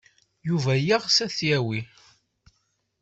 Yuba 0.47 0.73
yeɣs 0.77 1.17
ad 1.25 1.31
t-yawi. 1.37 1.79